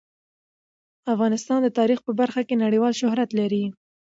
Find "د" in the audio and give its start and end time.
1.63-1.67